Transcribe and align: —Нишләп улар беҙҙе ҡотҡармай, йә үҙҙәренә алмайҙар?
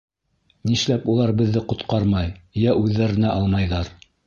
—Нишләп 0.69 1.05
улар 1.15 1.33
беҙҙе 1.41 1.63
ҡотҡармай, 1.73 2.33
йә 2.63 2.75
үҙҙәренә 2.83 3.37
алмайҙар? 3.39 3.97